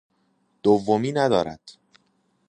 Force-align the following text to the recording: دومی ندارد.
دومی 0.63 1.11
ندارد. 1.11 1.61